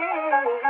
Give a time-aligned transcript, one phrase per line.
[0.00, 0.67] Oh,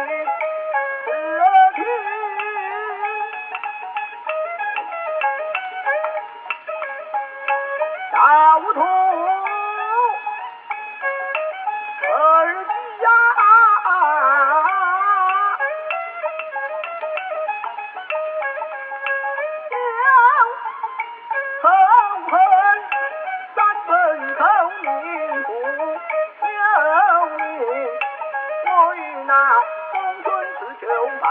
[31.21, 31.25] 把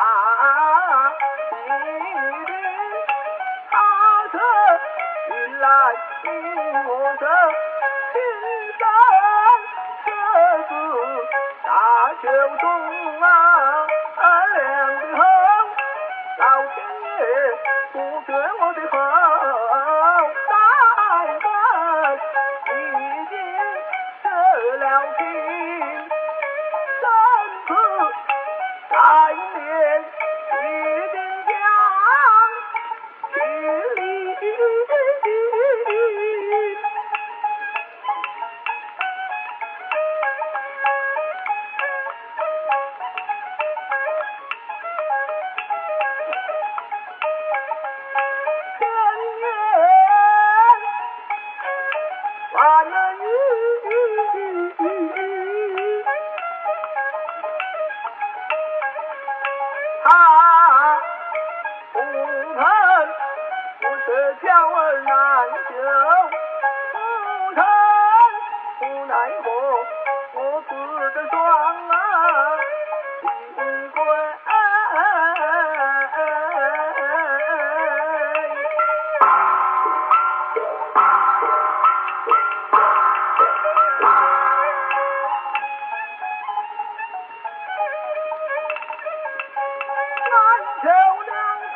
[1.50, 1.54] 敌
[2.46, 2.50] 军
[3.72, 3.76] 打
[4.32, 4.34] 出
[5.30, 5.66] 云来
[6.22, 6.26] 镜
[6.88, 7.24] 我这
[8.14, 8.16] 金
[8.80, 8.82] 山
[10.06, 10.08] 可
[10.68, 10.72] 是
[11.64, 11.70] 大
[12.22, 12.26] 秀
[14.58, 14.62] 两
[16.38, 17.08] 老天爷
[17.94, 17.96] 不
[18.60, 18.96] 我的好
[22.68, 22.76] 已
[23.30, 23.32] 经
[24.24, 24.26] 得
[24.78, 24.84] 了
[25.18, 25.22] 病
[64.42, 65.74] 娇儿难求
[66.94, 66.96] 不
[67.56, 67.60] 成
[68.80, 69.48] 不奈何
[70.34, 70.72] 我自
[71.16, 71.36] 的双
[71.90, 71.92] 儿
[73.24, 73.28] 一
[90.30, 90.36] 难
[90.82, 90.86] 求
[91.26, 91.32] 娘
[91.74, 91.76] 子